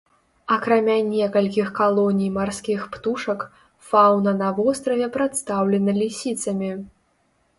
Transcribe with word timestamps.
Акрамя 0.53 0.93
некалькіх 1.09 1.67
калоній 1.79 2.29
марскіх 2.37 2.87
птушак, 2.95 3.45
фаўна 3.89 4.31
на 4.41 4.49
востраве 4.61 5.11
прадстаўлена 5.17 5.91
лісіцамі. 6.01 6.71